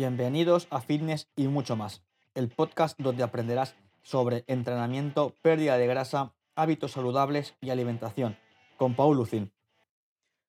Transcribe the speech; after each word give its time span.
Bienvenidos 0.00 0.66
a 0.70 0.80
Fitness 0.80 1.28
y 1.36 1.46
mucho 1.48 1.76
más, 1.76 2.02
el 2.34 2.48
podcast 2.48 2.98
donde 2.98 3.22
aprenderás 3.22 3.76
sobre 4.00 4.44
entrenamiento, 4.46 5.34
pérdida 5.42 5.76
de 5.76 5.86
grasa, 5.86 6.32
hábitos 6.54 6.92
saludables 6.92 7.54
y 7.60 7.68
alimentación, 7.68 8.38
con 8.78 8.96
Paul 8.96 9.18
Lucin. 9.18 9.52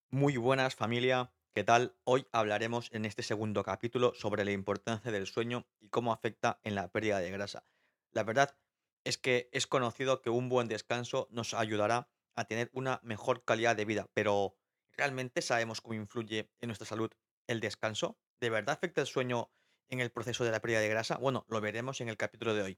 Muy 0.09 0.37
buenas 0.37 0.75
familia, 0.75 1.33
¿qué 1.53 1.65
tal? 1.65 1.97
Hoy 2.05 2.27
hablaremos 2.31 2.87
en 2.93 3.03
este 3.03 3.23
segundo 3.23 3.61
capítulo 3.65 4.13
sobre 4.15 4.45
la 4.45 4.53
importancia 4.53 5.11
del 5.11 5.27
sueño 5.27 5.65
y 5.81 5.89
cómo 5.89 6.13
afecta 6.13 6.61
en 6.63 6.73
la 6.73 6.87
pérdida 6.87 7.19
de 7.19 7.31
grasa. 7.31 7.65
La 8.13 8.23
verdad 8.23 8.55
es 9.03 9.17
que 9.17 9.49
es 9.51 9.67
conocido 9.67 10.21
que 10.21 10.29
un 10.29 10.47
buen 10.47 10.69
descanso 10.69 11.27
nos 11.29 11.53
ayudará 11.53 12.07
a 12.35 12.45
tener 12.45 12.69
una 12.71 13.01
mejor 13.03 13.43
calidad 13.43 13.75
de 13.75 13.83
vida, 13.83 14.07
pero 14.13 14.55
¿realmente 14.93 15.41
sabemos 15.41 15.81
cómo 15.81 15.95
influye 15.95 16.49
en 16.61 16.67
nuestra 16.67 16.87
salud 16.87 17.11
el 17.47 17.59
descanso? 17.59 18.17
¿De 18.41 18.49
verdad 18.49 18.73
afecta 18.73 19.01
el 19.01 19.07
sueño 19.07 19.51
en 19.87 19.99
el 19.99 20.09
proceso 20.09 20.43
de 20.43 20.49
la 20.49 20.59
pérdida 20.59 20.79
de 20.79 20.89
grasa? 20.89 21.17
Bueno, 21.17 21.45
lo 21.47 21.61
veremos 21.61 22.01
en 22.01 22.09
el 22.09 22.17
capítulo 22.17 22.55
de 22.55 22.63
hoy. 22.63 22.77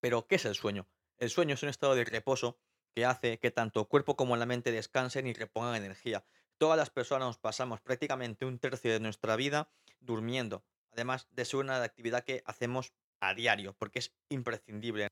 Pero, 0.00 0.26
¿qué 0.26 0.34
es 0.34 0.44
el 0.44 0.54
sueño? 0.54 0.86
El 1.16 1.30
sueño 1.30 1.54
es 1.54 1.62
un 1.62 1.70
estado 1.70 1.94
de 1.94 2.04
reposo 2.04 2.58
que 2.94 3.06
hace 3.06 3.38
que 3.38 3.50
tanto 3.50 3.80
el 3.80 3.88
cuerpo 3.88 4.14
como 4.14 4.36
la 4.36 4.44
mente 4.44 4.70
descansen 4.70 5.26
y 5.26 5.32
repongan 5.32 5.74
energía. 5.74 6.26
Todas 6.58 6.76
las 6.76 6.90
personas 6.90 7.38
pasamos 7.38 7.80
prácticamente 7.80 8.44
un 8.44 8.58
tercio 8.58 8.92
de 8.92 9.00
nuestra 9.00 9.36
vida 9.36 9.70
durmiendo, 10.00 10.66
además 10.92 11.28
de 11.30 11.46
ser 11.46 11.60
una 11.60 11.82
actividad 11.82 12.24
que 12.24 12.42
hacemos 12.44 12.92
a 13.20 13.32
diario, 13.32 13.74
porque 13.78 14.00
es 14.00 14.14
imprescindible. 14.28 15.08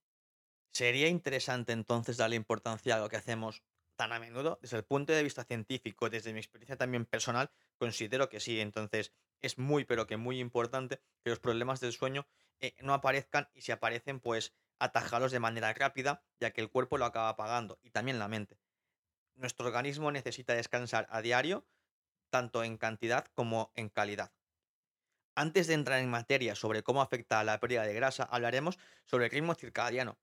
Sería 0.75 1.07
interesante 1.07 1.73
entonces 1.73 2.17
darle 2.17 2.35
importancia 2.35 2.97
a 2.97 2.99
lo 2.99 3.09
que 3.09 3.17
hacemos 3.17 3.63
tan 3.95 4.11
a 4.11 4.19
menudo. 4.19 4.59
Desde 4.61 4.77
el 4.77 4.85
punto 4.85 5.13
de 5.13 5.23
vista 5.23 5.45
científico, 5.45 6.11
desde 6.11 6.33
mi 6.33 6.41
experiencia 6.41 6.77
también 6.77 7.07
personal, 7.07 7.53
considero 7.79 8.29
que 8.29 8.41
sí. 8.41 8.61
Entonces 8.61 9.13
es 9.41 9.57
muy, 9.57 9.85
pero 9.85 10.09
que 10.09 10.17
muy 10.17 10.41
importante 10.41 11.01
que 11.23 11.31
los 11.31 11.39
problemas 11.39 11.79
del 11.79 11.93
sueño 11.93 12.27
eh, 12.59 12.75
no 12.81 12.93
aparezcan 12.93 13.49
y 13.55 13.61
si 13.61 13.71
aparecen, 13.71 14.19
pues 14.19 14.53
atajarlos 14.81 15.31
de 15.31 15.39
manera 15.39 15.73
rápida, 15.73 16.25
ya 16.41 16.51
que 16.51 16.61
el 16.61 16.71
cuerpo 16.71 16.99
lo 16.99 17.05
acaba 17.05 17.37
pagando 17.37 17.79
y 17.85 17.91
también 17.91 18.19
la 18.19 18.27
mente. 18.27 18.59
Nuestro 19.37 19.67
organismo 19.67 20.11
necesita 20.11 20.55
descansar 20.55 21.07
a 21.09 21.23
diario, 21.23 21.69
tanto 22.31 22.65
en 22.65 22.79
cantidad 22.79 23.27
como 23.35 23.71
en 23.77 23.91
calidad. 23.91 24.33
Antes 25.37 25.69
de 25.69 25.75
entrar 25.75 26.01
en 26.01 26.11
materia 26.11 26.57
sobre 26.57 26.83
cómo 26.83 27.01
afecta 27.01 27.39
a 27.39 27.45
la 27.45 27.61
pérdida 27.61 27.85
de 27.85 27.95
grasa, 27.95 28.25
hablaremos 28.25 28.77
sobre 29.05 29.27
el 29.27 29.31
ritmo 29.31 29.55
circadiano, 29.55 30.19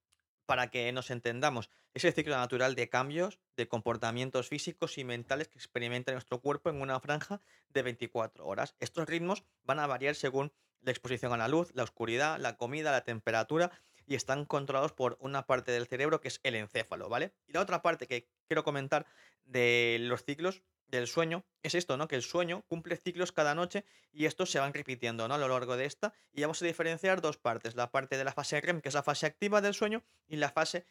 para 0.46 0.70
que 0.70 0.92
nos 0.92 1.12
entendamos. 1.12 1.70
Es 1.94 2.04
el 2.06 2.14
ciclo 2.14 2.36
natural 2.36 2.76
de 2.76 2.90
cambios 2.90 3.40
de 3.58 3.68
comportamientos 3.68 4.48
físicos 4.50 4.98
y 4.98 5.04
mentales 5.04 5.48
que 5.48 5.58
experimenta 5.58 6.12
nuestro 6.12 6.40
cuerpo 6.40 6.70
en 6.70 6.82
una 6.82 7.00
franja 7.00 7.42
de 7.70 7.82
24 7.82 8.46
horas. 8.46 8.76
Estos 8.80 9.08
ritmos 9.08 9.44
van 9.64 9.80
a 9.80 9.88
variar 9.88 10.16
según 10.16 10.52
la 10.82 10.92
exposición 10.92 11.34
a 11.34 11.38
la 11.38 11.48
luz, 11.48 11.72
la 11.76 11.84
oscuridad, 11.84 12.40
la 12.40 12.58
comida, 12.58 12.92
la 12.92 13.04
temperatura 13.04 13.72
y 14.08 14.16
están 14.16 14.46
controlados 14.46 14.94
por 14.94 15.18
una 15.22 15.46
parte 15.46 15.72
del 15.72 15.88
cerebro 15.88 16.22
que 16.22 16.28
es 16.28 16.40
el 16.44 16.56
encéfalo, 16.56 17.08
¿vale? 17.08 17.34
Y 17.48 17.54
la 17.54 17.62
otra 17.62 17.82
parte 17.82 18.08
que 18.08 18.28
quiero 18.48 18.64
comentar 18.64 19.06
de 19.46 19.98
los 20.02 20.24
ciclos 20.24 20.64
del 20.92 21.08
sueño 21.08 21.44
es 21.64 21.74
esto, 21.74 21.98
¿no? 21.98 22.08
Que 22.08 22.16
el 22.16 22.22
sueño 22.22 22.64
cumple 22.68 22.98
ciclos 22.98 23.32
cada 23.32 23.56
noche 23.56 23.86
y 24.12 24.26
estos 24.26 24.52
se 24.52 24.60
van 24.60 24.74
repitiendo, 24.74 25.28
¿no? 25.28 25.34
A 25.34 25.38
lo 25.38 25.48
largo 25.48 25.78
de 25.78 25.86
esta. 25.86 26.14
Y 26.32 26.42
vamos 26.42 26.62
a 26.62 26.66
diferenciar 26.66 27.22
dos 27.22 27.38
partes, 27.38 27.76
la 27.76 27.90
parte 27.92 28.18
de 28.18 28.24
la 28.24 28.34
fase 28.34 28.62
REM, 28.62 28.82
que 28.82 28.90
es 28.90 28.96
la 28.96 29.04
fase 29.04 29.26
activa 29.26 29.62
del 29.62 29.74
sueño, 29.74 30.04
y 30.28 30.36
la 30.36 30.52
fase 30.52 30.86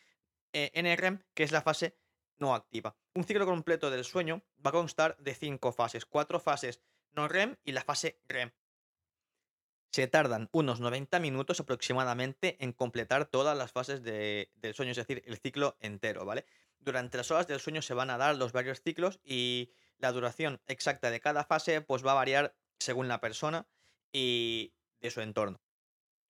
eh, 0.52 0.72
NREM, 0.74 1.22
que 1.34 1.44
es 1.44 1.52
la 1.52 1.62
fase 1.62 1.96
no 2.38 2.54
activa. 2.54 2.96
Un 3.14 3.24
ciclo 3.24 3.46
completo 3.46 3.90
del 3.90 4.04
sueño 4.04 4.42
va 4.64 4.70
a 4.70 4.72
constar 4.72 5.16
de 5.18 5.34
cinco 5.34 5.72
fases, 5.72 6.06
cuatro 6.06 6.40
fases 6.40 6.80
no 7.12 7.28
REM 7.28 7.56
y 7.64 7.72
la 7.72 7.82
fase 7.82 8.20
REM 8.26 8.50
se 9.90 10.06
tardan 10.06 10.48
unos 10.52 10.80
90 10.80 11.18
minutos 11.18 11.60
aproximadamente 11.60 12.56
en 12.60 12.72
completar 12.72 13.26
todas 13.26 13.58
las 13.58 13.72
fases 13.72 14.02
del 14.02 14.74
sueño, 14.74 14.92
es 14.92 14.96
decir, 14.96 15.22
el 15.26 15.38
ciclo 15.38 15.76
entero, 15.80 16.24
¿vale? 16.24 16.46
Durante 16.78 17.18
las 17.18 17.30
horas 17.30 17.46
del 17.46 17.60
sueño 17.60 17.82
se 17.82 17.94
van 17.94 18.10
a 18.10 18.16
dar 18.16 18.36
los 18.36 18.52
varios 18.52 18.80
ciclos 18.80 19.20
y 19.24 19.72
la 20.00 20.12
duración 20.12 20.60
exacta 20.66 21.10
de 21.10 21.20
cada 21.20 21.44
fase 21.44 21.80
pues 21.80 22.04
va 22.04 22.12
a 22.12 22.16
variar 22.16 22.56
según 22.78 23.08
la 23.08 23.20
persona 23.20 23.66
y 24.12 24.74
de 25.00 25.10
su 25.10 25.20
entorno. 25.20 25.60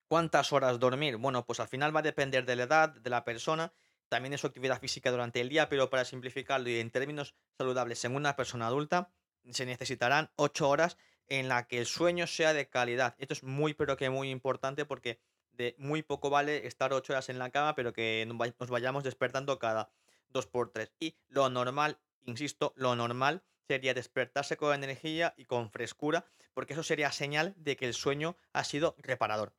¿Cuántas 0.07 0.51
horas 0.51 0.79
dormir? 0.79 1.17
Bueno, 1.17 1.45
pues 1.45 1.59
al 1.59 1.67
final 1.67 1.95
va 1.95 2.01
a 2.01 2.03
depender 2.03 2.45
de 2.45 2.55
la 2.55 2.63
edad 2.63 2.89
de 2.89 3.09
la 3.09 3.23
persona, 3.23 3.73
también 4.09 4.31
de 4.31 4.37
su 4.37 4.47
actividad 4.47 4.79
física 4.79 5.09
durante 5.09 5.39
el 5.39 5.49
día, 5.49 5.69
pero 5.69 5.89
para 5.89 6.03
simplificarlo 6.03 6.69
y 6.69 6.79
en 6.79 6.91
términos 6.91 7.33
saludables 7.57 8.03
en 8.03 8.15
una 8.15 8.35
persona 8.35 8.67
adulta 8.67 9.13
se 9.49 9.65
necesitarán 9.65 10.29
8 10.35 10.69
horas 10.69 10.97
en 11.27 11.47
la 11.47 11.65
que 11.65 11.77
el 11.77 11.85
sueño 11.85 12.27
sea 12.27 12.53
de 12.53 12.67
calidad. 12.67 13.15
Esto 13.17 13.33
es 13.33 13.43
muy, 13.43 13.73
pero 13.73 13.95
que 13.95 14.09
muy 14.09 14.29
importante 14.29 14.85
porque 14.85 15.21
de 15.53 15.75
muy 15.77 16.03
poco 16.03 16.29
vale 16.29 16.67
estar 16.67 16.91
ocho 16.93 17.13
horas 17.13 17.29
en 17.29 17.39
la 17.39 17.51
cama, 17.51 17.75
pero 17.75 17.93
que 17.93 18.27
nos 18.27 18.69
vayamos 18.69 19.03
despertando 19.03 19.59
cada 19.59 19.89
dos 20.29 20.47
por 20.47 20.71
tres. 20.71 20.91
Y 20.99 21.15
lo 21.27 21.49
normal, 21.49 21.99
insisto, 22.25 22.73
lo 22.75 22.95
normal 22.95 23.43
sería 23.71 23.93
despertarse 23.93 24.57
con 24.57 24.73
energía 24.73 25.33
y 25.37 25.45
con 25.45 25.71
frescura, 25.71 26.25
porque 26.53 26.73
eso 26.73 26.83
sería 26.83 27.09
señal 27.13 27.53
de 27.55 27.77
que 27.77 27.85
el 27.85 27.93
sueño 27.93 28.35
ha 28.51 28.65
sido 28.65 28.95
reparador. 28.97 29.53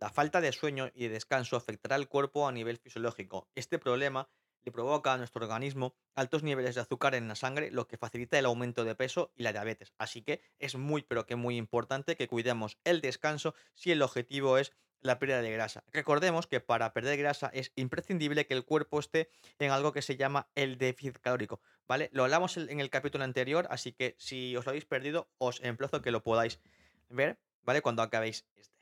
La 0.00 0.10
falta 0.10 0.40
de 0.40 0.50
sueño 0.50 0.90
y 0.92 1.04
de 1.04 1.10
descanso 1.10 1.54
afectará 1.56 1.94
al 1.94 2.08
cuerpo 2.08 2.48
a 2.48 2.52
nivel 2.52 2.78
fisiológico. 2.78 3.48
Este 3.54 3.78
problema 3.78 4.28
le 4.62 4.72
provoca 4.72 5.12
a 5.12 5.16
nuestro 5.16 5.44
organismo 5.44 5.94
altos 6.16 6.42
niveles 6.42 6.74
de 6.74 6.80
azúcar 6.80 7.14
en 7.14 7.28
la 7.28 7.36
sangre, 7.36 7.70
lo 7.70 7.86
que 7.86 7.98
facilita 7.98 8.36
el 8.36 8.46
aumento 8.46 8.82
de 8.82 8.96
peso 8.96 9.30
y 9.36 9.44
la 9.44 9.52
diabetes. 9.52 9.94
Así 9.96 10.22
que 10.22 10.42
es 10.58 10.74
muy, 10.74 11.02
pero 11.02 11.26
que 11.26 11.36
muy 11.36 11.56
importante 11.56 12.16
que 12.16 12.26
cuidemos 12.26 12.78
el 12.82 13.00
descanso 13.00 13.54
si 13.74 13.92
el 13.92 14.02
objetivo 14.02 14.58
es 14.58 14.72
la 15.00 15.18
pérdida 15.18 15.42
de 15.42 15.50
grasa. 15.50 15.84
Recordemos 15.92 16.46
que 16.46 16.60
para 16.60 16.92
perder 16.92 17.18
grasa 17.18 17.50
es 17.52 17.72
imprescindible 17.76 18.46
que 18.46 18.54
el 18.54 18.64
cuerpo 18.64 19.00
esté 19.00 19.30
en 19.58 19.70
algo 19.70 19.92
que 19.92 20.02
se 20.02 20.16
llama 20.16 20.48
el 20.54 20.78
déficit 20.78 21.18
calórico, 21.18 21.60
¿vale? 21.88 22.10
Lo 22.12 22.24
hablamos 22.24 22.56
en 22.56 22.80
el 22.80 22.90
capítulo 22.90 23.24
anterior, 23.24 23.66
así 23.70 23.92
que 23.92 24.14
si 24.18 24.56
os 24.56 24.66
lo 24.66 24.70
habéis 24.70 24.84
perdido, 24.84 25.28
os 25.38 25.60
emplazo 25.62 26.02
que 26.02 26.10
lo 26.10 26.22
podáis 26.22 26.60
ver, 27.08 27.38
¿vale? 27.62 27.82
Cuando 27.82 28.02
acabéis 28.02 28.46
este. 28.56 28.78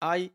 Hay 0.00 0.34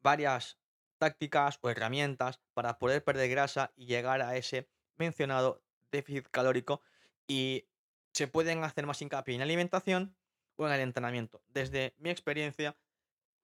varias 0.00 0.58
tácticas 0.98 1.58
o 1.60 1.70
herramientas 1.70 2.40
para 2.54 2.78
poder 2.78 3.04
perder 3.04 3.28
grasa 3.28 3.72
y 3.76 3.86
llegar 3.86 4.22
a 4.22 4.36
ese 4.36 4.68
mencionado 4.96 5.62
déficit 5.90 6.28
calórico 6.30 6.80
y 7.26 7.66
se 8.12 8.28
pueden 8.28 8.62
hacer 8.64 8.86
más 8.86 9.02
hincapié 9.02 9.34
en 9.34 9.42
alimentación 9.42 10.14
o 10.56 10.66
en 10.66 10.72
el 10.72 10.80
entrenamiento. 10.80 11.42
Desde 11.48 11.94
mi 11.98 12.10
experiencia 12.10 12.76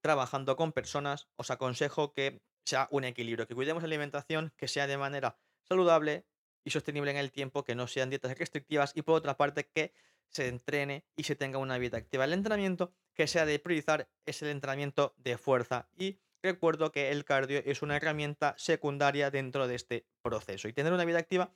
trabajando 0.00 0.56
con 0.56 0.72
personas, 0.72 1.28
os 1.36 1.50
aconsejo 1.50 2.12
que 2.12 2.40
sea 2.64 2.88
un 2.90 3.04
equilibrio, 3.04 3.46
que 3.46 3.54
cuidemos 3.54 3.82
la 3.82 3.86
alimentación, 3.86 4.52
que 4.56 4.68
sea 4.68 4.86
de 4.86 4.98
manera 4.98 5.38
saludable 5.62 6.26
y 6.64 6.70
sostenible 6.70 7.10
en 7.10 7.16
el 7.16 7.32
tiempo, 7.32 7.64
que 7.64 7.74
no 7.74 7.86
sean 7.86 8.10
dietas 8.10 8.36
restrictivas 8.36 8.92
y 8.94 9.02
por 9.02 9.14
otra 9.14 9.36
parte 9.36 9.68
que 9.68 9.92
se 10.28 10.48
entrene 10.48 11.04
y 11.16 11.24
se 11.24 11.36
tenga 11.36 11.58
una 11.58 11.78
vida 11.78 11.98
activa. 11.98 12.24
El 12.24 12.32
entrenamiento 12.32 12.92
que 13.14 13.26
sea 13.26 13.46
de 13.46 13.58
priorizar 13.58 14.08
es 14.26 14.42
el 14.42 14.48
entrenamiento 14.48 15.14
de 15.16 15.38
fuerza 15.38 15.88
y 15.96 16.20
recuerdo 16.42 16.92
que 16.92 17.10
el 17.10 17.24
cardio 17.24 17.62
es 17.64 17.82
una 17.82 17.96
herramienta 17.96 18.54
secundaria 18.58 19.30
dentro 19.30 19.66
de 19.66 19.74
este 19.74 20.06
proceso. 20.22 20.68
Y 20.68 20.72
tener 20.72 20.92
una 20.92 21.04
vida 21.04 21.18
activa 21.18 21.52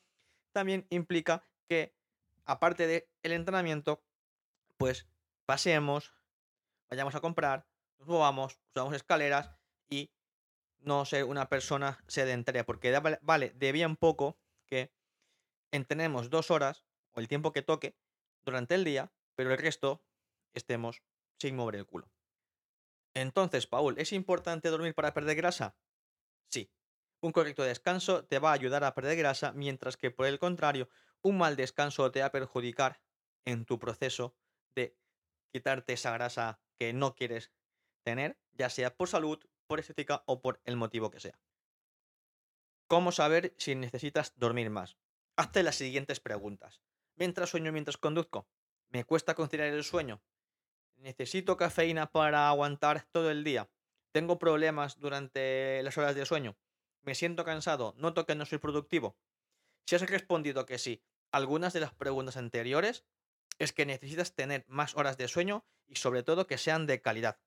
también 0.52 0.86
implica 0.90 1.44
que, 1.68 1.94
aparte 2.44 2.86
del 2.86 3.32
entrenamiento, 3.32 4.02
pues 4.76 5.06
paseemos, 5.46 6.12
vayamos 6.90 7.14
a 7.14 7.20
comprar, 7.20 7.66
nos 8.02 8.08
movamos, 8.08 8.58
usamos 8.74 8.94
escaleras 8.94 9.50
y 9.88 10.10
no 10.80 11.04
ser 11.04 11.24
una 11.24 11.48
persona 11.48 12.02
sedentaria, 12.08 12.66
porque 12.66 12.98
vale 13.22 13.50
de 13.50 13.72
bien 13.72 13.96
poco 13.96 14.38
que 14.66 14.92
entrenemos 15.70 16.28
dos 16.28 16.50
horas 16.50 16.84
o 17.12 17.20
el 17.20 17.28
tiempo 17.28 17.52
que 17.52 17.62
toque 17.62 17.96
durante 18.44 18.74
el 18.74 18.84
día, 18.84 19.12
pero 19.36 19.52
el 19.52 19.58
resto 19.58 20.04
estemos 20.52 21.02
sin 21.38 21.54
mover 21.54 21.76
el 21.76 21.86
culo. 21.86 22.10
Entonces, 23.14 23.66
Paul, 23.66 23.98
¿es 23.98 24.12
importante 24.12 24.68
dormir 24.68 24.94
para 24.94 25.14
perder 25.14 25.36
grasa? 25.36 25.76
Sí. 26.50 26.72
Un 27.20 27.30
correcto 27.30 27.62
descanso 27.62 28.24
te 28.24 28.40
va 28.40 28.50
a 28.50 28.54
ayudar 28.54 28.82
a 28.82 28.94
perder 28.94 29.16
grasa, 29.16 29.52
mientras 29.52 29.96
que 29.96 30.10
por 30.10 30.26
el 30.26 30.40
contrario, 30.40 30.88
un 31.20 31.38
mal 31.38 31.54
descanso 31.54 32.10
te 32.10 32.18
va 32.18 32.26
a 32.26 32.32
perjudicar 32.32 33.00
en 33.44 33.64
tu 33.64 33.78
proceso 33.78 34.34
de 34.74 34.98
quitarte 35.52 35.92
esa 35.92 36.10
grasa 36.10 36.60
que 36.76 36.92
no 36.92 37.14
quieres 37.14 37.52
tener, 38.02 38.38
ya 38.52 38.68
sea 38.70 38.94
por 38.96 39.08
salud, 39.08 39.38
por 39.66 39.80
estética 39.80 40.22
o 40.26 40.42
por 40.42 40.60
el 40.64 40.76
motivo 40.76 41.10
que 41.10 41.20
sea. 41.20 41.38
¿Cómo 42.88 43.12
saber 43.12 43.54
si 43.56 43.74
necesitas 43.74 44.34
dormir 44.36 44.70
más? 44.70 44.96
Hazte 45.36 45.62
las 45.62 45.76
siguientes 45.76 46.20
preguntas. 46.20 46.82
¿Mientras 47.16 47.50
sueño 47.50 47.72
mientras 47.72 47.96
conduzco? 47.96 48.48
¿Me 48.90 49.04
cuesta 49.04 49.34
conciliar 49.34 49.68
el 49.68 49.84
sueño? 49.84 50.22
necesito 51.02 51.56
cafeína 51.56 52.10
para 52.10 52.48
aguantar 52.48 53.06
todo 53.10 53.30
el 53.30 53.44
día. 53.44 53.68
Tengo 54.12 54.38
problemas 54.38 54.98
durante 54.98 55.82
las 55.82 55.98
horas 55.98 56.14
de 56.14 56.26
sueño. 56.26 56.56
me 57.04 57.16
siento 57.16 57.44
cansado, 57.44 57.94
noto 57.96 58.26
que 58.26 58.36
no 58.36 58.46
soy 58.46 58.58
productivo. 58.58 59.16
Si 59.86 59.96
has 59.96 60.02
respondido 60.02 60.66
que 60.66 60.78
sí, 60.78 61.02
algunas 61.32 61.72
de 61.72 61.80
las 61.80 61.92
preguntas 61.92 62.36
anteriores, 62.36 63.04
es 63.58 63.72
que 63.72 63.86
necesitas 63.86 64.36
tener 64.36 64.64
más 64.68 64.96
horas 64.96 65.18
de 65.18 65.26
sueño 65.26 65.64
y 65.88 65.96
sobre 65.96 66.22
todo 66.22 66.46
que 66.46 66.58
sean 66.58 66.86
de 66.86 67.02
calidad. 67.02 67.40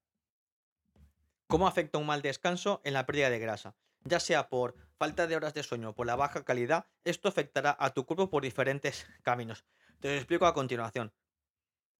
¿Cómo 1.47 1.67
afecta 1.67 1.99
un 1.99 2.07
mal 2.07 2.23
descanso 2.23 2.81
en 2.83 2.93
la 2.93 3.05
pérdida 3.05 3.29
de 3.29 3.39
grasa? 3.39 3.75
Ya 4.03 4.19
sea 4.19 4.49
por 4.49 4.75
falta 4.97 5.27
de 5.27 5.35
horas 5.35 5.53
de 5.53 5.63
sueño 5.63 5.89
o 5.89 5.95
por 5.95 6.07
la 6.07 6.15
baja 6.15 6.43
calidad, 6.43 6.87
esto 7.03 7.29
afectará 7.29 7.75
a 7.79 7.93
tu 7.93 8.05
cuerpo 8.05 8.29
por 8.29 8.43
diferentes 8.43 9.05
caminos. 9.23 9.65
Te 9.99 10.09
lo 10.09 10.15
explico 10.15 10.47
a 10.47 10.53
continuación. 10.53 11.13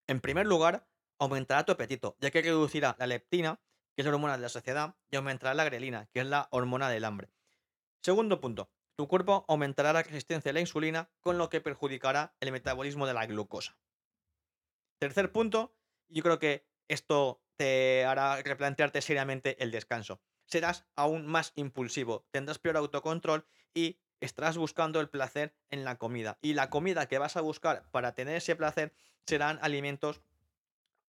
En 0.07 0.19
primer 0.19 0.47
lugar, 0.47 0.87
aumentará 1.19 1.63
tu 1.63 1.71
apetito, 1.71 2.15
ya 2.19 2.31
que 2.31 2.41
reducirá 2.41 2.95
la 2.99 3.07
leptina, 3.07 3.59
que 3.95 4.01
es 4.01 4.05
la 4.05 4.13
hormona 4.13 4.35
de 4.35 4.41
la 4.41 4.49
saciedad, 4.49 4.95
y 5.09 5.15
aumentará 5.15 5.53
la 5.53 5.63
grelina, 5.63 6.07
que 6.11 6.21
es 6.21 6.25
la 6.25 6.47
hormona 6.51 6.89
del 6.89 7.05
hambre. 7.05 7.29
Segundo 8.01 8.41
punto, 8.41 8.71
tu 8.95 9.07
cuerpo 9.07 9.45
aumentará 9.47 9.93
la 9.93 10.03
resistencia 10.03 10.51
a 10.51 10.53
la 10.53 10.59
insulina, 10.59 11.09
con 11.21 11.37
lo 11.37 11.49
que 11.49 11.61
perjudicará 11.61 12.35
el 12.39 12.51
metabolismo 12.51 13.07
de 13.07 13.13
la 13.13 13.25
glucosa. 13.25 13.77
Tercer 14.99 15.31
punto, 15.31 15.75
yo 16.07 16.23
creo 16.23 16.39
que 16.39 16.67
esto 16.87 17.41
te 17.57 18.05
hará 18.05 18.41
replantearte 18.41 19.01
seriamente 19.01 19.61
el 19.63 19.71
descanso. 19.71 20.21
Serás 20.45 20.85
aún 20.95 21.25
más 21.25 21.51
impulsivo, 21.55 22.25
tendrás 22.31 22.59
peor 22.59 22.77
autocontrol 22.77 23.45
y 23.73 23.99
estarás 24.19 24.57
buscando 24.57 24.99
el 24.99 25.09
placer 25.09 25.55
en 25.69 25.83
la 25.83 25.97
comida. 25.97 26.37
Y 26.41 26.53
la 26.53 26.69
comida 26.69 27.07
que 27.07 27.17
vas 27.17 27.35
a 27.35 27.41
buscar 27.41 27.89
para 27.91 28.13
tener 28.13 28.37
ese 28.37 28.55
placer 28.55 28.93
serán 29.25 29.59
alimentos 29.61 30.21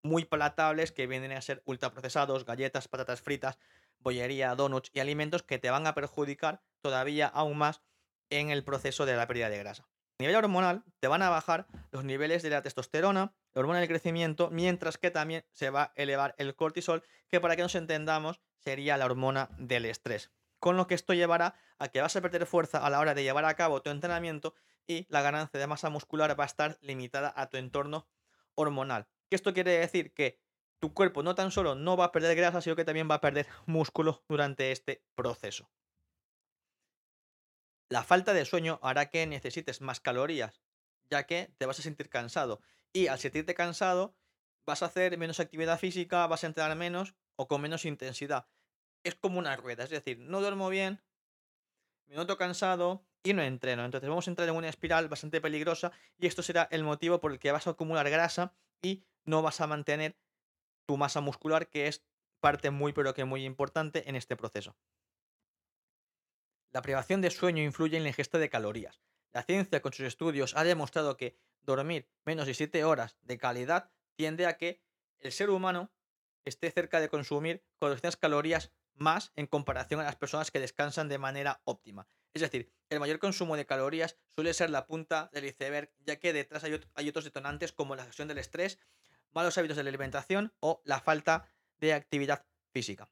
muy 0.02 0.24
palatables 0.24 0.92
que 0.92 1.06
vienen 1.06 1.32
a 1.32 1.42
ser 1.42 1.62
ultraprocesados, 1.66 2.44
galletas, 2.44 2.88
patatas 2.88 3.20
fritas, 3.20 3.58
bollería, 3.98 4.54
donuts 4.54 4.90
y 4.94 5.00
alimentos 5.00 5.42
que 5.42 5.58
te 5.58 5.70
van 5.70 5.86
a 5.86 5.94
perjudicar 5.94 6.62
todavía 6.80 7.26
aún 7.26 7.58
más 7.58 7.82
en 8.30 8.50
el 8.50 8.64
proceso 8.64 9.06
de 9.06 9.16
la 9.16 9.26
pérdida 9.26 9.50
de 9.50 9.58
grasa. 9.58 9.88
Nivel 10.18 10.36
hormonal, 10.36 10.82
te 10.98 11.08
van 11.08 11.20
a 11.20 11.28
bajar 11.28 11.66
los 11.90 12.04
niveles 12.04 12.42
de 12.42 12.48
la 12.48 12.62
testosterona, 12.62 13.34
la 13.52 13.60
hormona 13.60 13.80
del 13.80 13.88
crecimiento, 13.88 14.48
mientras 14.50 14.96
que 14.96 15.10
también 15.10 15.44
se 15.52 15.68
va 15.68 15.82
a 15.82 15.92
elevar 15.94 16.34
el 16.38 16.56
cortisol, 16.56 17.02
que 17.28 17.38
para 17.38 17.54
que 17.54 17.62
nos 17.62 17.74
entendamos 17.74 18.40
sería 18.56 18.96
la 18.96 19.04
hormona 19.04 19.50
del 19.58 19.84
estrés. 19.84 20.30
Con 20.58 20.78
lo 20.78 20.86
que 20.86 20.94
esto 20.94 21.12
llevará 21.12 21.54
a 21.78 21.88
que 21.88 22.00
vas 22.00 22.16
a 22.16 22.22
perder 22.22 22.46
fuerza 22.46 22.78
a 22.78 22.88
la 22.88 22.98
hora 22.98 23.12
de 23.12 23.24
llevar 23.24 23.44
a 23.44 23.54
cabo 23.56 23.82
tu 23.82 23.90
entrenamiento 23.90 24.54
y 24.86 25.06
la 25.10 25.20
ganancia 25.20 25.60
de 25.60 25.66
masa 25.66 25.90
muscular 25.90 26.38
va 26.38 26.44
a 26.44 26.46
estar 26.46 26.78
limitada 26.80 27.32
a 27.36 27.50
tu 27.50 27.58
entorno 27.58 28.08
hormonal. 28.54 29.06
Esto 29.28 29.52
quiere 29.52 29.72
decir 29.72 30.14
que 30.14 30.40
tu 30.78 30.94
cuerpo 30.94 31.22
no 31.22 31.34
tan 31.34 31.50
solo 31.50 31.74
no 31.74 31.96
va 31.98 32.06
a 32.06 32.12
perder 32.12 32.36
grasa, 32.36 32.62
sino 32.62 32.74
que 32.74 32.84
también 32.84 33.10
va 33.10 33.16
a 33.16 33.20
perder 33.20 33.46
músculo 33.66 34.24
durante 34.28 34.72
este 34.72 35.04
proceso. 35.14 35.68
La 37.88 38.02
falta 38.02 38.34
de 38.34 38.44
sueño 38.44 38.80
hará 38.82 39.10
que 39.10 39.26
necesites 39.26 39.80
más 39.80 40.00
calorías, 40.00 40.60
ya 41.08 41.24
que 41.24 41.52
te 41.58 41.66
vas 41.66 41.78
a 41.78 41.82
sentir 41.82 42.08
cansado. 42.08 42.60
Y 42.92 43.06
al 43.06 43.18
sentirte 43.18 43.54
cansado, 43.54 44.16
vas 44.66 44.82
a 44.82 44.86
hacer 44.86 45.16
menos 45.18 45.38
actividad 45.38 45.78
física, 45.78 46.26
vas 46.26 46.42
a 46.42 46.48
entrenar 46.48 46.76
menos 46.76 47.14
o 47.36 47.46
con 47.46 47.60
menos 47.60 47.84
intensidad. 47.84 48.48
Es 49.04 49.14
como 49.14 49.38
una 49.38 49.54
rueda, 49.54 49.84
es 49.84 49.90
decir, 49.90 50.18
no 50.18 50.40
duermo 50.40 50.68
bien, 50.68 51.00
me 52.06 52.16
noto 52.16 52.36
cansado 52.36 53.06
y 53.22 53.34
no 53.34 53.42
entreno. 53.42 53.84
Entonces 53.84 54.08
vamos 54.08 54.26
a 54.26 54.30
entrar 54.30 54.48
en 54.48 54.56
una 54.56 54.68
espiral 54.68 55.08
bastante 55.08 55.40
peligrosa 55.40 55.92
y 56.18 56.26
esto 56.26 56.42
será 56.42 56.66
el 56.70 56.82
motivo 56.82 57.20
por 57.20 57.32
el 57.32 57.38
que 57.38 57.52
vas 57.52 57.66
a 57.66 57.70
acumular 57.70 58.10
grasa 58.10 58.52
y 58.82 59.04
no 59.24 59.42
vas 59.42 59.60
a 59.60 59.66
mantener 59.66 60.16
tu 60.86 60.96
masa 60.96 61.20
muscular, 61.20 61.68
que 61.68 61.86
es 61.86 62.04
parte 62.40 62.70
muy 62.70 62.92
pero 62.92 63.14
que 63.14 63.24
muy 63.24 63.44
importante 63.44 64.08
en 64.08 64.16
este 64.16 64.36
proceso. 64.36 64.76
La 66.76 66.82
privación 66.82 67.22
de 67.22 67.30
sueño 67.30 67.62
influye 67.62 67.96
en 67.96 68.02
la 68.02 68.10
ingesta 68.10 68.36
de 68.36 68.50
calorías. 68.50 69.00
La 69.32 69.42
ciencia 69.42 69.80
con 69.80 69.94
sus 69.94 70.04
estudios 70.04 70.54
ha 70.54 70.62
demostrado 70.62 71.16
que 71.16 71.34
dormir 71.62 72.06
menos 72.26 72.46
de 72.46 72.52
7 72.52 72.84
horas 72.84 73.16
de 73.22 73.38
calidad 73.38 73.90
tiende 74.14 74.44
a 74.44 74.58
que 74.58 74.82
el 75.20 75.32
ser 75.32 75.48
humano 75.48 75.90
esté 76.44 76.70
cerca 76.70 77.00
de 77.00 77.08
consumir 77.08 77.64
400 77.78 78.18
calorías 78.18 78.74
más 78.92 79.32
en 79.36 79.46
comparación 79.46 80.00
a 80.00 80.04
las 80.04 80.16
personas 80.16 80.50
que 80.50 80.60
descansan 80.60 81.08
de 81.08 81.16
manera 81.16 81.62
óptima. 81.64 82.06
Es 82.34 82.42
decir, 82.42 82.70
el 82.90 83.00
mayor 83.00 83.20
consumo 83.20 83.56
de 83.56 83.64
calorías 83.64 84.18
suele 84.28 84.52
ser 84.52 84.68
la 84.68 84.86
punta 84.86 85.30
del 85.32 85.46
iceberg, 85.46 85.90
ya 86.00 86.16
que 86.16 86.34
detrás 86.34 86.62
hay, 86.62 87.08
otros 87.08 87.24
detonantes 87.24 87.72
como 87.72 87.96
la 87.96 88.04
gestión 88.04 88.28
del 88.28 88.36
estrés, 88.36 88.78
malos 89.32 89.56
hábitos 89.56 89.78
de 89.78 89.82
la 89.82 89.88
alimentación 89.88 90.52
o 90.60 90.82
la 90.84 91.00
falta 91.00 91.48
de 91.78 91.94
actividad 91.94 92.44
física. 92.70 93.08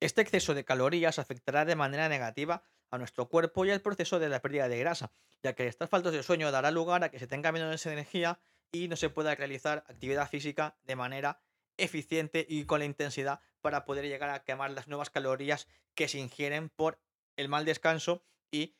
Este 0.00 0.22
exceso 0.22 0.54
de 0.54 0.64
calorías 0.64 1.18
afectará 1.18 1.64
de 1.64 1.74
manera 1.74 2.08
negativa 2.08 2.62
a 2.90 2.98
nuestro 2.98 3.28
cuerpo 3.28 3.64
y 3.64 3.70
al 3.70 3.80
proceso 3.80 4.20
de 4.20 4.28
la 4.28 4.40
pérdida 4.40 4.68
de 4.68 4.78
grasa, 4.78 5.10
ya 5.42 5.54
que 5.54 5.66
estas 5.66 5.90
faltas 5.90 6.12
de 6.12 6.22
sueño 6.22 6.52
dará 6.52 6.70
lugar 6.70 7.02
a 7.02 7.10
que 7.10 7.18
se 7.18 7.26
tenga 7.26 7.50
menos 7.50 7.84
energía 7.84 8.38
y 8.70 8.86
no 8.86 8.94
se 8.94 9.10
pueda 9.10 9.34
realizar 9.34 9.84
actividad 9.88 10.28
física 10.28 10.76
de 10.84 10.94
manera 10.94 11.40
eficiente 11.76 12.46
y 12.48 12.64
con 12.64 12.78
la 12.78 12.84
intensidad 12.84 13.40
para 13.60 13.84
poder 13.84 14.06
llegar 14.06 14.30
a 14.30 14.44
quemar 14.44 14.70
las 14.70 14.86
nuevas 14.86 15.10
calorías 15.10 15.66
que 15.94 16.06
se 16.06 16.18
ingieren 16.18 16.68
por 16.68 17.00
el 17.36 17.48
mal 17.48 17.64
descanso 17.64 18.22
y 18.52 18.76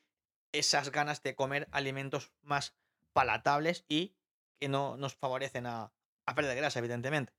esas 0.53 0.89
ganas 0.91 1.21
de 1.21 1.35
comer 1.35 1.67
alimentos 1.71 2.31
más 2.41 2.75
palatables 3.11 3.83
y 3.89 4.15
que 4.57 4.69
no 4.69 4.95
nos 4.95 5.15
favorecen 5.15 5.65
a, 5.65 5.91
a 6.25 6.35
perder 6.35 6.55
grasa, 6.55 6.79
evidentemente 6.79 7.38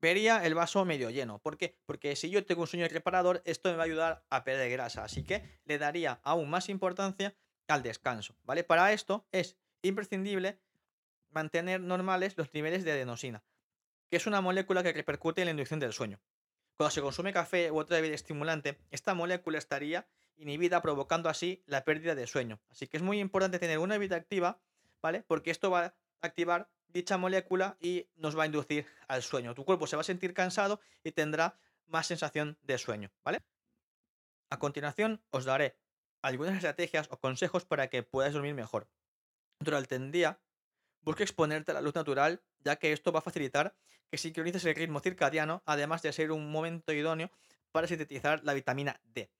vería 0.00 0.44
el 0.44 0.54
vaso 0.54 0.84
medio 0.84 1.10
lleno. 1.10 1.38
¿Por 1.38 1.56
qué? 1.56 1.76
Porque 1.86 2.16
si 2.16 2.30
yo 2.30 2.44
tengo 2.44 2.62
un 2.62 2.66
sueño 2.66 2.86
reparador, 2.88 3.42
esto 3.44 3.70
me 3.70 3.76
va 3.76 3.82
a 3.82 3.86
ayudar 3.86 4.24
a 4.30 4.44
perder 4.44 4.70
grasa. 4.70 5.04
Así 5.04 5.24
que 5.24 5.60
le 5.64 5.78
daría 5.78 6.20
aún 6.22 6.50
más 6.50 6.68
importancia 6.68 7.34
al 7.68 7.82
descanso. 7.82 8.36
¿Vale? 8.42 8.64
Para 8.64 8.92
esto 8.92 9.26
es 9.32 9.56
imprescindible 9.82 10.58
mantener 11.30 11.80
normales 11.80 12.36
los 12.36 12.52
niveles 12.54 12.84
de 12.84 12.92
adenosina, 12.92 13.42
que 14.08 14.16
es 14.16 14.26
una 14.26 14.40
molécula 14.40 14.82
que 14.82 14.92
repercute 14.92 15.42
en 15.42 15.46
la 15.46 15.50
inducción 15.50 15.80
del 15.80 15.92
sueño. 15.92 16.20
Cuando 16.76 16.90
se 16.90 17.02
consume 17.02 17.32
café 17.32 17.70
u 17.70 17.78
otra 17.78 17.96
bebida 17.96 18.14
estimulante, 18.14 18.78
esta 18.90 19.14
molécula 19.14 19.58
estaría 19.58 20.08
inhibida, 20.36 20.82
provocando 20.82 21.28
así 21.28 21.62
la 21.66 21.84
pérdida 21.84 22.14
de 22.14 22.26
sueño. 22.26 22.60
Así 22.68 22.86
que 22.88 22.96
es 22.96 23.02
muy 23.02 23.20
importante 23.20 23.58
tener 23.58 23.78
una 23.78 23.98
vida 23.98 24.16
activa, 24.16 24.60
¿vale? 25.00 25.22
Porque 25.22 25.50
esto 25.50 25.70
va 25.70 25.84
a 25.84 25.94
activar 26.20 26.68
dicha 26.94 27.18
molécula 27.18 27.76
y 27.80 28.08
nos 28.16 28.38
va 28.38 28.44
a 28.44 28.46
inducir 28.46 28.86
al 29.08 29.22
sueño. 29.22 29.54
Tu 29.54 29.64
cuerpo 29.64 29.86
se 29.86 29.96
va 29.96 30.00
a 30.00 30.04
sentir 30.04 30.32
cansado 30.32 30.80
y 31.02 31.12
tendrá 31.12 31.58
más 31.86 32.06
sensación 32.06 32.56
de 32.62 32.78
sueño, 32.78 33.12
¿vale? 33.24 33.42
A 34.48 34.58
continuación 34.58 35.22
os 35.30 35.44
daré 35.44 35.76
algunas 36.22 36.54
estrategias 36.54 37.08
o 37.10 37.18
consejos 37.18 37.64
para 37.64 37.90
que 37.90 38.02
puedas 38.02 38.32
dormir 38.32 38.54
mejor. 38.54 38.88
Durante 39.58 39.96
el 39.96 40.12
día, 40.12 40.40
busca 41.02 41.24
exponerte 41.24 41.72
a 41.72 41.74
la 41.74 41.80
luz 41.80 41.94
natural, 41.94 42.42
ya 42.60 42.76
que 42.76 42.92
esto 42.92 43.12
va 43.12 43.18
a 43.18 43.22
facilitar 43.22 43.76
que 44.10 44.16
sincronices 44.16 44.64
el 44.64 44.74
ritmo 44.74 45.00
circadiano, 45.00 45.62
además 45.66 46.00
de 46.02 46.12
ser 46.12 46.30
un 46.30 46.50
momento 46.50 46.92
idóneo 46.92 47.30
para 47.72 47.88
sintetizar 47.88 48.42
la 48.44 48.54
vitamina 48.54 49.00
D. 49.02 49.30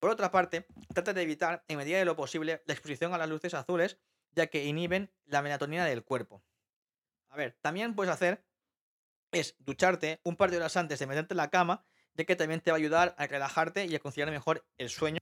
Por 0.00 0.10
otra 0.10 0.30
parte, 0.30 0.66
trata 0.92 1.14
de 1.14 1.22
evitar, 1.22 1.64
en 1.68 1.78
medida 1.78 1.98
de 1.98 2.04
lo 2.04 2.16
posible, 2.16 2.62
la 2.66 2.74
exposición 2.74 3.14
a 3.14 3.18
las 3.18 3.28
luces 3.28 3.54
azules, 3.54 3.98
ya 4.32 4.48
que 4.48 4.64
inhiben 4.64 5.10
la 5.24 5.40
melatonina 5.40 5.86
del 5.86 6.04
cuerpo. 6.04 6.42
A 7.34 7.36
ver, 7.36 7.58
también 7.60 7.96
puedes 7.96 8.14
hacer 8.14 8.44
es 9.32 9.56
ducharte 9.58 10.20
un 10.22 10.36
par 10.36 10.52
de 10.52 10.58
horas 10.58 10.76
antes 10.76 11.00
de 11.00 11.08
meterte 11.08 11.34
en 11.34 11.38
la 11.38 11.50
cama, 11.50 11.84
ya 12.14 12.24
que 12.24 12.36
también 12.36 12.60
te 12.60 12.70
va 12.70 12.76
a 12.76 12.78
ayudar 12.78 13.16
a 13.18 13.26
relajarte 13.26 13.86
y 13.86 13.96
a 13.96 13.98
conciliar 13.98 14.30
mejor 14.30 14.64
el 14.78 14.88
sueño. 14.88 15.18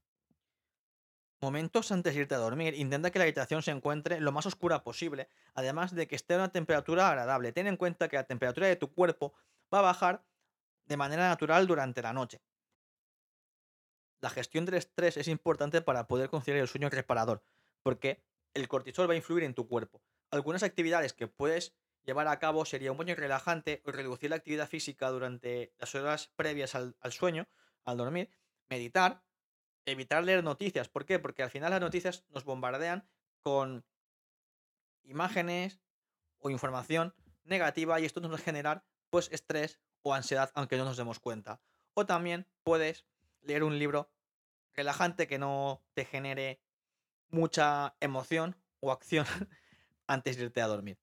Momentos 1.40 1.90
antes 1.90 2.14
de 2.14 2.20
irte 2.20 2.34
a 2.34 2.38
dormir, 2.38 2.74
intenta 2.74 3.10
que 3.10 3.18
la 3.18 3.22
habitación 3.22 3.62
se 3.62 3.70
encuentre 3.70 4.20
lo 4.20 4.30
más 4.30 4.44
oscura 4.44 4.84
posible, 4.84 5.30
además 5.54 5.94
de 5.94 6.06
que 6.06 6.14
esté 6.14 6.34
a 6.34 6.36
una 6.36 6.52
temperatura 6.52 7.08
agradable. 7.08 7.50
Ten 7.52 7.66
en 7.66 7.78
cuenta 7.78 8.08
que 8.08 8.16
la 8.16 8.26
temperatura 8.26 8.66
de 8.66 8.76
tu 8.76 8.92
cuerpo 8.92 9.32
va 9.72 9.78
a 9.78 9.82
bajar 9.82 10.22
de 10.84 10.98
manera 10.98 11.30
natural 11.30 11.66
durante 11.66 12.02
la 12.02 12.12
noche. 12.12 12.42
La 14.20 14.28
gestión 14.28 14.66
del 14.66 14.74
estrés 14.74 15.16
es 15.16 15.28
importante 15.28 15.80
para 15.80 16.06
poder 16.08 16.28
conciliar 16.28 16.60
el 16.60 16.68
sueño 16.68 16.90
reparador, 16.90 17.42
porque 17.82 18.22
el 18.52 18.68
cortisol 18.68 19.08
va 19.08 19.14
a 19.14 19.16
influir 19.16 19.44
en 19.44 19.54
tu 19.54 19.66
cuerpo. 19.66 20.02
Algunas 20.30 20.62
actividades 20.62 21.14
que 21.14 21.26
puedes 21.26 21.74
llevar 22.04 22.28
a 22.28 22.38
cabo 22.38 22.64
sería 22.64 22.92
un 22.92 22.98
baño 22.98 23.14
relajante 23.14 23.82
o 23.84 23.92
reducir 23.92 24.30
la 24.30 24.36
actividad 24.36 24.68
física 24.68 25.08
durante 25.10 25.72
las 25.78 25.94
horas 25.94 26.32
previas 26.36 26.74
al, 26.74 26.94
sueño, 27.10 27.48
al 27.84 27.96
dormir, 27.96 28.30
meditar, 28.68 29.22
evitar 29.84 30.24
leer 30.24 30.44
noticias. 30.44 30.88
¿Por 30.88 31.06
qué? 31.06 31.18
Porque 31.18 31.42
al 31.42 31.50
final 31.50 31.70
las 31.70 31.80
noticias 31.80 32.24
nos 32.30 32.44
bombardean 32.44 33.08
con 33.42 33.84
imágenes 35.04 35.80
o 36.38 36.50
información 36.50 37.14
negativa 37.44 38.00
y 38.00 38.04
esto 38.04 38.20
nos 38.20 38.30
va 38.30 38.36
a 38.36 38.38
generar 38.38 38.84
pues 39.10 39.30
estrés 39.32 39.80
o 40.02 40.14
ansiedad 40.14 40.50
aunque 40.54 40.76
no 40.76 40.84
nos 40.84 40.96
demos 40.96 41.20
cuenta. 41.20 41.60
O 41.94 42.06
también 42.06 42.46
puedes 42.64 43.04
leer 43.42 43.62
un 43.62 43.78
libro 43.78 44.10
relajante 44.74 45.26
que 45.26 45.38
no 45.38 45.84
te 45.94 46.04
genere 46.04 46.60
mucha 47.28 47.96
emoción 48.00 48.56
o 48.80 48.92
acción 48.92 49.26
antes 50.06 50.36
de 50.36 50.44
irte 50.44 50.62
a 50.62 50.66
dormir. 50.66 50.98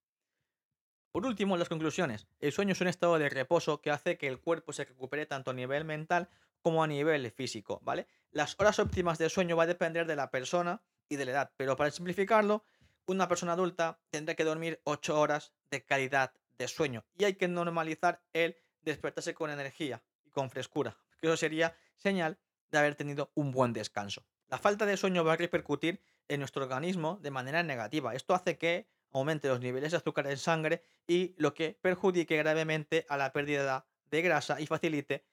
Por 1.12 1.26
último, 1.26 1.58
las 1.58 1.70
conclusiones. 1.70 2.28
El 2.40 2.52
sueño 2.52 2.74
es 2.74 2.82
un 2.82 2.88
estado 2.88 3.18
de 3.18 3.30
reposo 3.30 3.82
que 3.82 3.90
hace 3.90 4.18
que 4.18 4.28
el 4.28 4.40
cuerpo 4.40 4.74
se 4.74 4.86
recupere 4.86 5.26
tanto 5.26 5.52
a 5.52 5.54
nivel 5.56 5.84
mental 5.84 6.30
como 6.62 6.84
a 6.84 6.88
nivel 6.88 7.30
físico, 7.32 7.80
¿vale? 7.84 8.08
Las 8.32 8.56
horas 8.60 8.78
óptimas 8.78 9.18
de 9.18 9.30
sueño 9.30 9.58
va 9.58 9.64
a 9.64 9.68
depender 9.68 10.06
de 10.06 10.16
la 10.16 10.30
persona 10.30 10.84
y 11.08 11.16
de 11.16 11.26
la 11.26 11.32
edad, 11.32 11.52
pero 11.58 11.76
para 11.76 11.90
simplificarlo, 11.90 12.64
una 13.08 13.28
persona 13.28 13.54
adulta 13.54 14.00
tendrá 14.12 14.36
que 14.36 14.44
dormir 14.44 14.82
8 14.84 15.20
horas 15.20 15.54
de 15.72 15.84
calidad 15.84 16.32
de 16.60 16.68
sueño 16.68 17.04
y 17.18 17.24
hay 17.24 17.34
que 17.34 17.48
normalizar 17.48 18.22
el 18.34 18.56
despertarse 18.82 19.34
con 19.34 19.50
energía 19.50 20.04
y 20.26 20.30
con 20.30 20.52
frescura, 20.52 20.96
que 21.20 21.28
eso 21.28 21.38
sería 21.38 21.76
señal 21.96 22.38
de 22.70 22.78
haber 22.78 22.94
tenido 22.94 23.32
un 23.34 23.52
buen 23.52 23.74
descanso. 23.74 24.24
La 24.48 24.60
falta 24.60 24.86
de 24.86 24.98
sueño 24.98 25.24
va 25.24 25.34
a 25.34 25.38
repercutir 25.38 26.02
en 26.28 26.40
nuestro 26.40 26.64
organismo 26.64 27.18
de 27.22 27.32
manera 27.32 27.64
negativa. 27.64 28.14
Esto 28.14 28.36
hace 28.36 28.58
que 28.60 28.88
aumente 29.12 29.48
los 29.48 29.60
niveles 29.60 29.92
de 29.92 29.98
azúcar 29.98 30.28
en 30.28 30.38
sangre 30.38 30.84
y 31.08 31.36
lo 31.38 31.54
que 31.54 31.78
perjudique 31.82 32.38
gravemente 32.38 33.06
a 33.10 33.18
la 33.18 33.32
pérdida 33.32 33.88
de 34.06 34.22
grasa 34.22 34.60
y 34.60 34.68
facilite 34.68 35.26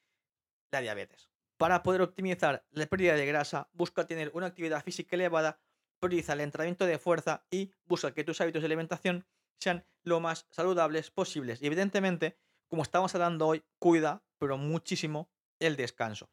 la 0.71 0.81
diabetes. 0.81 1.31
Para 1.57 1.83
poder 1.83 2.03
optimizar 2.03 2.67
la 2.71 2.87
pérdida 2.87 3.15
de 3.15 3.27
grasa, 3.27 3.71
busca 3.73 4.07
tener 4.07 4.31
una 4.35 4.47
actividad 4.47 4.85
física 4.85 5.17
elevada, 5.17 5.61
prioriza 5.99 6.35
el 6.35 6.41
entrenamiento 6.41 6.85
de 6.87 6.99
fuerza 6.99 7.47
y 7.51 7.73
busca 7.87 8.13
que 8.13 8.25
tus 8.25 8.41
hábitos 8.41 8.63
de 8.63 8.67
alimentación 8.67 9.27
sean 9.59 9.87
lo 10.03 10.21
más 10.21 10.47
saludables 10.51 11.11
posibles. 11.11 11.63
Y 11.63 11.67
evidentemente, 11.67 12.39
como 12.69 12.83
estamos 12.83 13.15
hablando 13.15 13.47
hoy, 13.47 13.65
cuida, 13.79 14.23
pero 14.39 14.59
muchísimo, 14.59 15.31
el 15.59 15.77
descanso. 15.77 16.31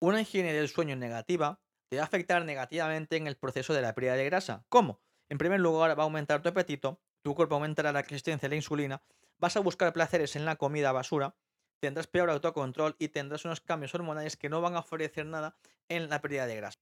Una 0.00 0.20
higiene 0.20 0.52
del 0.52 0.68
sueño 0.68 0.96
negativa 0.96 1.60
te 1.88 1.96
va 1.96 2.02
a 2.02 2.06
afectar 2.06 2.44
negativamente 2.44 3.16
en 3.16 3.26
el 3.26 3.36
proceso 3.36 3.72
de 3.72 3.82
la 3.82 3.94
pérdida 3.94 4.14
de 4.14 4.24
grasa. 4.24 4.64
¿Cómo? 4.68 5.00
En 5.30 5.38
primer 5.38 5.60
lugar, 5.60 5.96
va 5.96 6.02
a 6.02 6.06
aumentar 6.06 6.42
tu 6.42 6.48
apetito, 6.48 7.00
tu 7.22 7.34
cuerpo 7.36 7.54
aumentará 7.54 7.92
la 7.92 8.02
resistencia 8.02 8.46
a 8.46 8.50
la 8.50 8.56
insulina, 8.56 9.02
vas 9.38 9.56
a 9.56 9.60
buscar 9.60 9.92
placeres 9.92 10.34
en 10.34 10.44
la 10.44 10.56
comida 10.56 10.90
basura, 10.90 11.36
tendrás 11.78 12.08
peor 12.08 12.30
autocontrol 12.30 12.96
y 12.98 13.08
tendrás 13.08 13.44
unos 13.44 13.60
cambios 13.60 13.94
hormonales 13.94 14.36
que 14.36 14.48
no 14.48 14.60
van 14.60 14.74
a 14.74 14.80
ofrecer 14.80 15.24
nada 15.24 15.56
en 15.88 16.10
la 16.10 16.20
pérdida 16.20 16.46
de 16.46 16.56
grasa. 16.56 16.80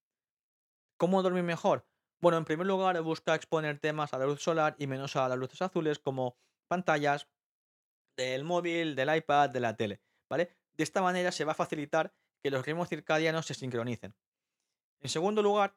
¿Cómo 0.97 1.23
dormir 1.23 1.43
mejor? 1.43 1.87
Bueno, 2.21 2.39
en 2.39 2.47
primer 2.47 2.67
lugar, 2.67 3.01
busca 3.03 3.35
exponerte 3.35 3.93
más 3.93 4.15
a 4.15 4.19
la 4.19 4.25
luz 4.25 4.43
solar 4.43 4.75
y 4.79 4.87
menos 4.87 5.15
a 5.15 5.29
las 5.29 5.39
luces 5.39 5.61
azules 5.61 5.99
como 5.99 6.39
pantallas 6.69 7.29
del 8.17 8.45
móvil, 8.45 8.97
del 8.97 9.15
iPad, 9.15 9.51
de 9.51 9.61
la 9.61 9.77
tele, 9.77 10.01
¿vale? 10.29 10.57
De 10.73 10.85
esta 10.85 11.03
manera 11.03 11.33
se 11.33 11.45
va 11.45 11.53
a 11.53 11.55
facilitar 11.55 12.15
que 12.43 12.51
los 12.51 12.65
ritmos 12.65 12.89
circadianos 12.89 13.47
se 13.47 13.55
sincronicen. 13.55 14.17
En 15.01 15.09
segundo 15.11 15.43
lugar, 15.43 15.77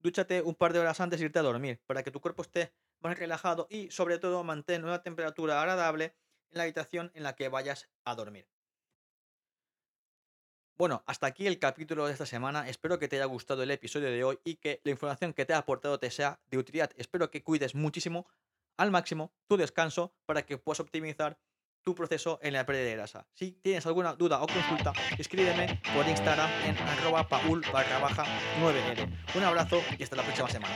dúchate 0.00 0.42
un 0.42 0.54
par 0.54 0.72
de 0.72 0.78
horas 0.78 1.00
antes 1.00 1.20
de 1.20 1.26
irte 1.26 1.38
a 1.38 1.42
dormir 1.42 1.80
para 1.86 2.02
que 2.02 2.10
tu 2.10 2.20
cuerpo 2.20 2.42
esté 2.42 2.72
más 3.00 3.18
relajado 3.18 3.66
y 3.70 3.90
sobre 3.90 4.18
todo 4.18 4.44
mantén 4.44 4.84
una 4.84 5.02
temperatura 5.02 5.60
agradable 5.60 6.14
en 6.50 6.58
la 6.58 6.62
habitación 6.64 7.10
en 7.14 7.22
la 7.22 7.34
que 7.34 7.48
vayas 7.48 7.88
a 8.04 8.14
dormir. 8.14 8.48
Bueno, 10.78 11.02
hasta 11.06 11.26
aquí 11.26 11.46
el 11.46 11.58
capítulo 11.58 12.06
de 12.06 12.12
esta 12.12 12.26
semana. 12.26 12.68
Espero 12.68 12.98
que 12.98 13.08
te 13.08 13.16
haya 13.16 13.24
gustado 13.24 13.62
el 13.62 13.70
episodio 13.70 14.10
de 14.10 14.24
hoy 14.24 14.38
y 14.44 14.56
que 14.56 14.82
la 14.84 14.90
información 14.90 15.32
que 15.32 15.46
te 15.46 15.54
ha 15.54 15.58
aportado 15.58 15.98
te 15.98 16.10
sea 16.10 16.38
de 16.50 16.58
utilidad. 16.58 16.90
Espero 16.96 17.30
que 17.30 17.42
cuides 17.42 17.74
muchísimo, 17.74 18.26
al 18.76 18.90
máximo, 18.90 19.32
tu 19.46 19.56
descanso 19.56 20.12
para 20.26 20.44
que 20.44 20.58
puedas 20.58 20.80
optimizar 20.80 21.38
tu 21.86 21.94
proceso 21.94 22.40
en 22.42 22.52
la 22.52 22.66
pérdida 22.66 22.84
de 22.84 22.96
grasa. 22.96 23.24
Si 23.32 23.52
tienes 23.62 23.86
alguna 23.86 24.14
duda 24.14 24.42
o 24.42 24.46
consulta, 24.48 24.92
escríbeme 25.18 25.80
por 25.94 26.04
Instagram 26.08 26.50
en 26.64 26.76
arroba 26.76 27.28
paul 27.28 27.64
barra 27.72 28.00
baja 28.00 28.24
9R. 28.60 29.08
Un 29.36 29.44
abrazo 29.44 29.80
y 29.96 30.02
hasta 30.02 30.16
la 30.16 30.24
próxima 30.24 30.48
semana. 30.48 30.74